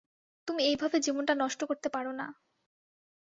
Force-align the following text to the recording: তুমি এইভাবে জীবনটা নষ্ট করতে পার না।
তুমি 0.47 0.61
এইভাবে 0.63 0.97
জীবনটা 0.99 1.33
নষ্ট 1.35 1.61
করতে 1.65 1.87
পার 1.89 2.05
না। 2.13 2.27